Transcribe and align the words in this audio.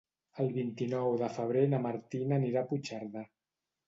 El 0.43 0.47
vint-i-nou 0.53 1.17
de 1.21 1.29
febrer 1.35 1.61
na 1.73 1.79
Martina 1.83 2.39
anirà 2.39 2.65
a 2.65 2.67
Puigcerdà. 2.73 3.25